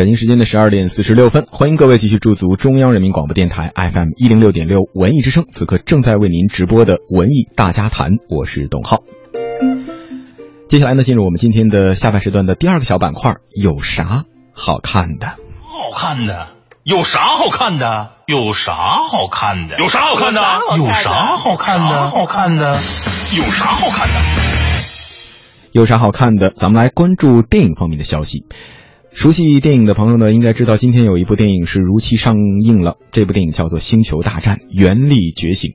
[0.00, 9.02] 北京时间的十二点四十六分，欢迎各位继续驻足中央人民广播电台 FM 一零六点六文艺之声，此刻正在为您直播的文艺大家谈，我是董浩。
[10.70, 14.24] 接下来呢，进入我们今天的下半时段的第二个小板块，有啥
[14.54, 15.34] 好看的？
[15.66, 16.46] 好看的
[16.84, 18.12] 有啥好看的？
[18.26, 19.76] 有啥好看的？
[19.78, 20.40] 有啥好看的？
[20.78, 22.08] 有啥好看的？
[22.08, 22.70] 好看的？
[23.36, 24.14] 有啥好看的？
[25.72, 26.48] 有啥好看的？
[26.48, 28.46] 咱们来关注电影方面的消息。
[29.12, 32.96] 熟悉电影的朋友呢，应该知道今天有一部电影是如期上映了。
[33.10, 35.72] 这部电影叫做《星球大战：原力觉醒》，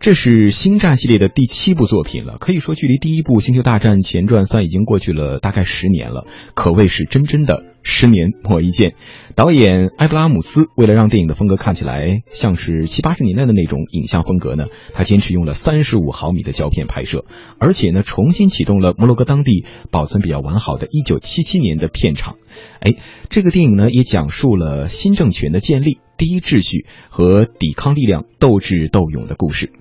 [0.00, 2.36] 这是星战系列的第七部作品了。
[2.38, 7.64] 可以说，距离第一部《星球大战前传三》已经过去了大概十年了，可谓是真真的。
[7.84, 8.94] 十年磨一剑，
[9.36, 17.24] 导演埃布拉姆斯为了让电影的风格看起来像是七八十年代的那种影像风格呢，他坚持用了三十五毫米的胶片拍摄，
[17.58, 22.36] 而且呢重新启动了摩洛哥当地保存比较完好的一九七七年的片场。
[22.80, 22.94] 哎，
[23.28, 29.72] 这个电影呢也讲述了新政权的建立、第一秩序和抵抗力量斗智斗勇的故事。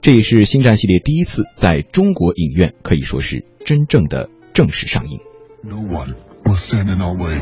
[0.00, 5.18] 这也是星战系列第一次在中国影院可以说是真正的正式上映。
[5.62, 6.29] No one.
[6.44, 7.40] Will stand in our way.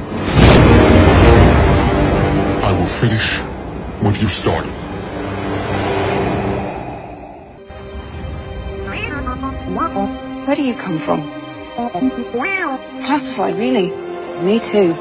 [2.69, 3.41] I will finish
[4.03, 4.73] what you started.
[10.47, 11.31] Where do you come from?
[13.05, 13.91] Classified, really.
[14.43, 14.95] Me too.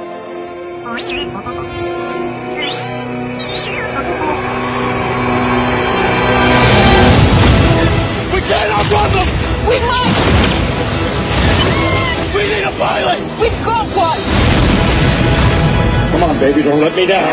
[16.54, 17.28] Baby, don't let me down.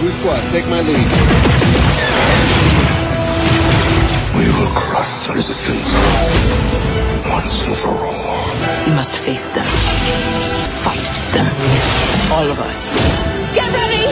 [0.00, 1.06] Blue squad, take my lead.
[4.36, 5.94] We will crush the resistance
[7.30, 8.88] once and for all.
[8.88, 9.64] You must face them.
[10.84, 11.46] Fight them.
[12.32, 12.90] All of us.
[13.54, 14.06] Get ready!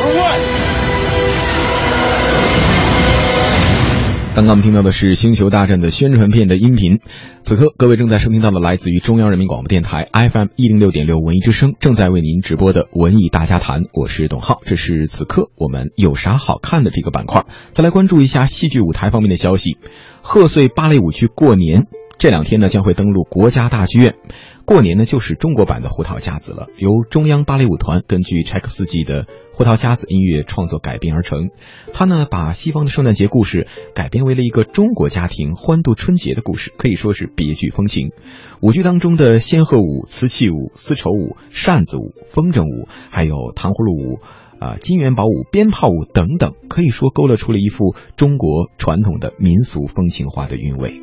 [0.00, 0.79] For what?
[4.32, 7.00] 刚刚我们听到的是《星球大战》的宣传片的音频。
[7.42, 14.60] 此刻，各位正在收听到的来自于中央人民广播电台 FM 一零六点六文艺之声，正在为您直播的文艺大家谈，我是董浩。
[14.64, 17.44] 这是此刻我们有啥好看的这个板块。
[17.72, 19.78] 再来关注一下戏剧舞台方面的消息。
[20.22, 21.88] 贺岁芭蕾舞剧过年
[22.18, 24.14] 这两天呢将会登陆国家大剧院。
[24.70, 31.48] 过年呢就是中国版的《胡桃夹子》了，由中央芭蕾舞团根据柴可夫斯基的《胡桃夹子》音乐创作改编而成。
[31.92, 33.66] 他呢把西方的圣诞节故事
[33.96, 38.12] 改编为了一个中国家庭欢度春节的故事，可以说是别具风情。
[38.60, 44.20] 舞剧当中的仙鹤舞、瓷器舞、丝绸舞、扇子舞、风筝舞，还有糖葫芦舞。
[44.60, 51.02] 啊，金元宝舞、鞭炮舞等等，可以说勾勒出了一幅中国传统的民俗风情画的韵味。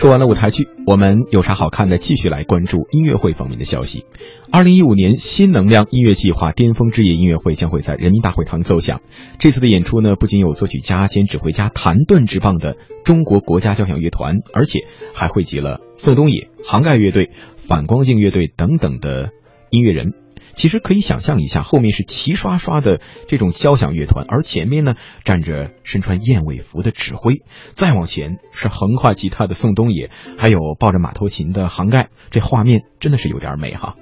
[0.00, 1.98] 说完了舞台剧，我们有啥好看的？
[1.98, 4.06] 继续来关注音乐会方面的消息。
[4.50, 9.02] 二零一五年新能量音乐计划巅峰之夜音乐会将会在人民大会堂奏响。
[9.38, 17.28] 这次的演出呢，不仅有作曲家兼指挥家谭盾执棒的中国国家交响乐团，而且还汇集了宋冬野、杭盖乐队、
[17.58, 19.32] 反光镜乐队等等的
[19.68, 20.14] 音乐人。
[20.54, 24.94] 其实可以想象一下，后面是齐刷刷的这种交响乐团，而前面呢
[25.24, 27.42] 站着身穿燕尾服的指挥，
[27.74, 33.96] 再往前是横跨吉他的宋冬野，还有抱着马头琴的杭盖，这画面真的是有点美哈。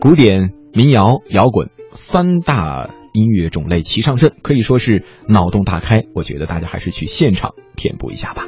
[0.00, 6.04] 古典、民谣、摇滚三大音乐种类齐上阵，可以说是脑洞大开。
[6.14, 8.44] 我觉得大家还是去现场填补一下吧。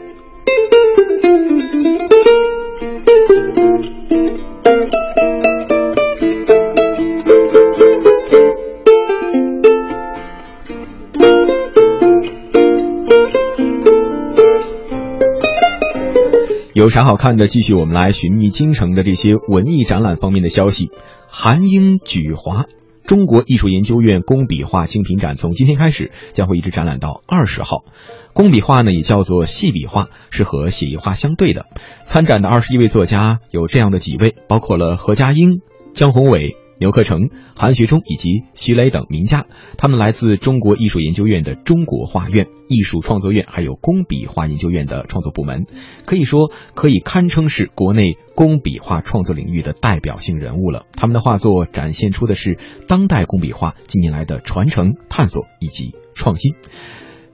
[16.72, 17.48] 有啥好看的？
[17.48, 20.90] 继续我们来寻觅京城的这些文艺展览方面的消息。
[21.26, 22.66] 韩英举华
[23.04, 27.84] 中国艺术研究院工笔画精品展从今天开始将会一直展览到二十号。
[28.32, 31.66] 工笔画呢也叫做细笔画，是和写意画相对的。
[32.04, 35.62] 参展的二十一位作家有这样的几位，包括了何家英、
[35.92, 36.56] 江宏伟。
[36.80, 39.44] 牛克成、韩学忠以及徐雷等名家，
[39.76, 45.66] 他们来自中国艺术研究院的中国画院、艺术创作院，还有工笔画研究院的创作部门，
[46.06, 50.86] 可以说可以堪称是国内工笔画创作领域的代表性人物了。
[50.92, 52.56] 他们的画作展现出的是
[52.88, 56.54] 当代工笔画近年来的传承、探索以及创新。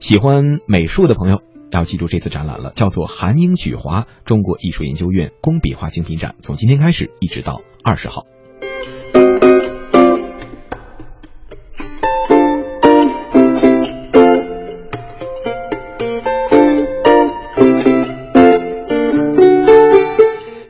[0.01, 1.41] 喜欢美术的朋友
[1.71, 8.25] 要记住这次展览了，叫做“韩英举华中国艺术研究院工笔画精品展”，从今天开始一直到二十号。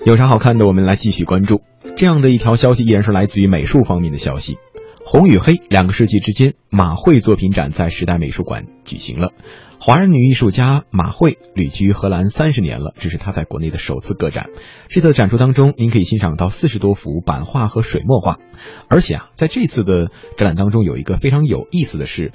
[0.06, 0.64] 有啥好看的？
[0.64, 1.62] 我们来继续关注
[1.96, 4.52] 这样的一条消息，依然是来自于美术方面的消息。
[5.04, 9.32] 《红与黑》两个世纪之间，马会作品展在时代美术馆举行了。
[9.80, 14.50] 华人女艺术家马会旅居荷兰三十年了，这是她在国内的首次个展。
[14.86, 18.38] 这次展出当中，您可以欣赏到四十多幅版画和水墨画，
[18.88, 22.30] 而且啊，在这次的展览当中，有一个非常有意思的是。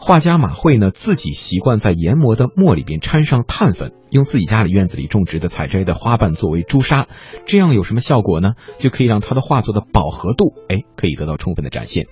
[0.00, 7.08] 画家马会呢，自己习惯在研磨的墨里边掺上碳粉，用自己家里院子里种植的采摘的花瓣作为朱砂，
[7.46, 8.52] 这样有什么效果呢？
[8.78, 12.06] 就可以让他的画作的饱和度，哎，可以得到充分的展现。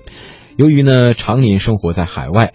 [0.57, 2.55] 由于呢，常年生活在海外，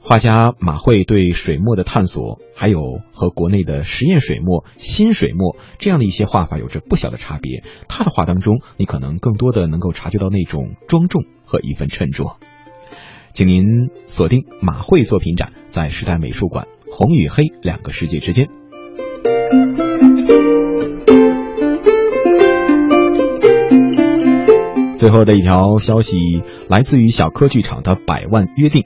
[0.00, 2.78] 画家马会对水墨的探索，还有
[3.12, 7.64] 和国内的实验水墨、新水墨这样的一些画法有着不小的差别。
[7.88, 12.36] 他的画当中，你可能更多的能够察觉到那种庄重和一份沉着。
[13.38, 13.62] 请您
[14.08, 18.46] 锁定马会作品展，在时代美术馆《红与黑两个世界之间》。
[24.96, 26.16] 最后的一条消息
[26.68, 28.82] 来自于小科剧场的《百万约定》，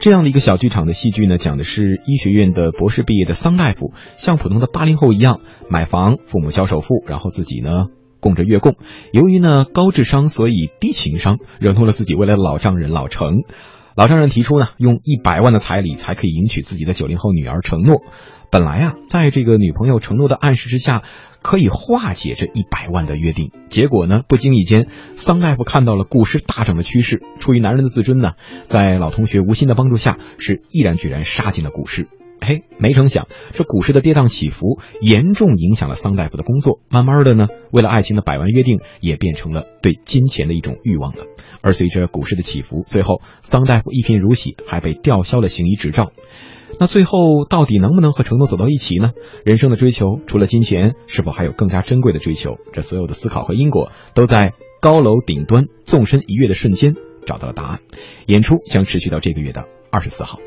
[0.00, 7.70] 这样的一个小剧场的戏剧呢，讲的是医学院的博士毕业的桑大夫，像普通的八零后一样买房，父母交首付，然后自己呢
[8.20, 8.76] 供着月供。
[9.12, 13.38] 由于呢高智商，所以低情商，惹怒了自己未来的老丈人老程。
[13.98, 18.00] 老丈人提出呢，用一百万的彩礼才可以迎娶自己的九零后女儿承诺。
[18.48, 21.02] 本来啊，在这个女朋友承诺的暗示之下，
[21.42, 23.50] 可以化解这一百万的约定。
[23.70, 24.86] 结果呢，不经意间，
[25.16, 32.06] 桑大夫看到了股市大涨的趋势，出于男人的自尊呢，在老同学无心的帮助下，是毅然决然杀进了股市。
[32.40, 36.80] 嘿，没成想，这股市的跌宕起伏严重影响了桑大夫的工作。
[36.88, 41.24] 慢慢的呢，为了爱情的百万约定，也变成了对金钱的一种欲望了。
[41.60, 46.12] 而随着股市的起伏，最后桑大夫一贫如洗，还被吊销了行医执照。
[46.78, 49.12] 那最后到底能不能和承诺走到一起呢？
[49.44, 52.58] 人生的追求除了金钱，是否还有更加珍贵的追求？
[52.72, 56.94] 这所有的思考和因果，都在高楼顶端纵身一跃的瞬间
[57.26, 57.80] 找到了答案。
[58.26, 60.38] 演出将持续到这个月的二十四号。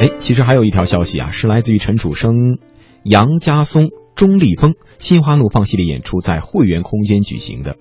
[0.00, 2.58] 哎，其实还有一条消息啊，是来自于陈楚生、
[3.02, 7.76] 杨家松、钟立风《心花怒放》系列演出在会员空间举行的。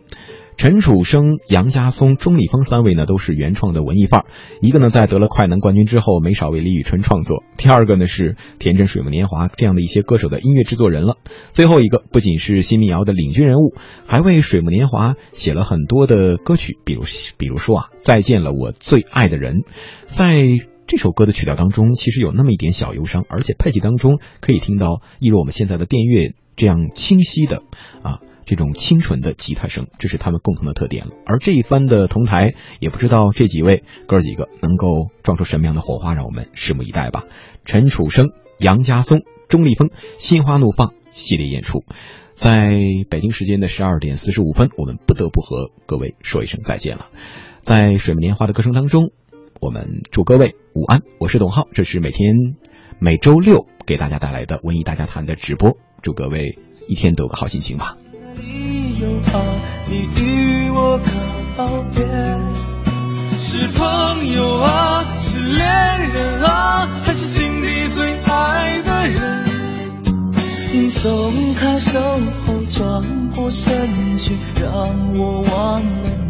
[0.58, 4.26] 陈楚生、杨家松、钟立风三位呢，都是原创的文艺范儿。
[4.60, 11.16] 一个呢，在得了快男冠军之后，没少为李宇春创作；第二个呢，是田震、水木年华这样的一些歌手的音乐制作人了。
[11.54, 13.74] 最后一个不仅是新民谣的领军人物，
[14.06, 17.04] 还为水木年华写了很多的歌曲，比如，
[17.38, 19.60] 比如说啊，《再见了我最爱的人》。
[20.04, 20.44] 在
[20.90, 27.62] 这首歌的曲调当中，其实有那么一点小忧伤，而且配器当中可以听到，一如我们现在的电乐这样清晰的
[28.02, 28.22] 啊。
[28.44, 31.12] 这种清纯的吉他声，这是他们共同的特点了。
[31.28, 37.26] 而这一番的同台，也不知道这几位哥几个能够撞出什么样的火花，让我们拭目以待吧。
[37.66, 41.84] 陈楚生、杨家松、钟立风，《心花怒放》系列演出，
[42.34, 42.74] 在
[43.12, 47.10] 北京时间的十二点四十五分，我们不得不和各位说一声再见了。
[47.62, 49.12] 在水木年华的歌声当中，
[49.62, 51.02] 我们祝各位午安。
[51.20, 52.56] 我是董浩，这是每天
[52.98, 55.78] 每周六给大家带来的文艺大家谈的直播。
[56.02, 57.98] 祝各位一天都有个好心情吧。
[58.38, 59.44] 你有啊，
[59.90, 60.98] 你与我
[61.58, 62.06] 告别，
[63.38, 69.46] 是朋友啊，是恋人啊，还是心底最爱的人？
[70.72, 72.00] 你松开手
[72.46, 76.29] 后转过身去，让我忘了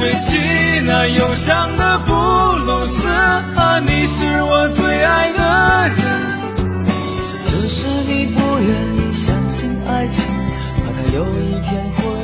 [0.00, 0.38] 吹起
[0.86, 6.22] 那忧伤的布鲁斯，啊，你是我最爱的人。
[7.44, 10.24] 只是你不愿意相信爱情，
[10.78, 12.19] 怕它有一天会。